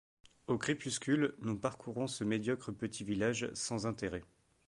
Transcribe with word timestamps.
Au 0.47 0.57
crépuscule, 0.57 1.35
nous 1.43 1.59
parcourons 1.59 2.07
ce 2.07 2.23
médiocre 2.23 2.71
petit 2.71 3.03
village 3.03 3.51
sans 3.53 3.85
intérêt. 3.85 4.23